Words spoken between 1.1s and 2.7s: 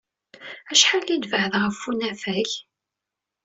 ay nebɛed ɣef unafag?